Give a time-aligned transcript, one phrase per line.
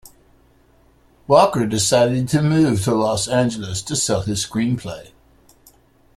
[1.27, 5.11] Walker decided to move to Los Angeles to sell his screenplay.